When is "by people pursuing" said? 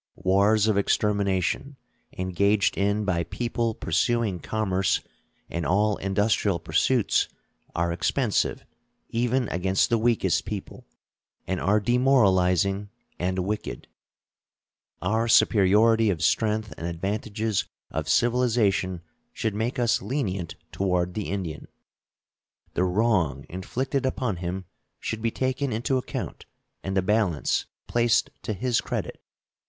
3.05-4.39